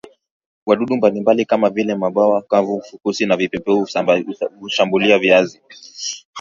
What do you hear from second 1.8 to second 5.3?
mbawa kavu fukusi na vipepeo hushambulia